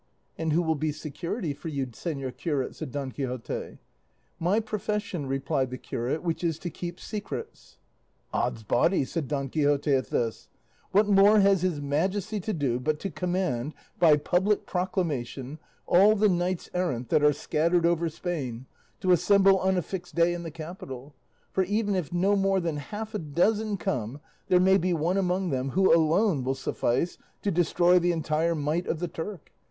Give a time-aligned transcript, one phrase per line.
[0.35, 3.77] "And who will be security for you, señor curate?" said Don Quixote.
[4.39, 7.77] "My profession," replied the curate, "which is to keep secrets."
[8.33, 10.47] "Ods body!" said Don Quixote at this,
[10.91, 16.27] "what more has his Majesty to do but to command, by public proclamation, all the
[16.27, 18.65] knights errant that are scattered over Spain
[19.01, 21.13] to assemble on a fixed day in the capital,
[21.51, 25.51] for even if no more than half a dozen come, there may be one among
[25.51, 29.51] them who alone will suffice to destroy the entire might of the Turk.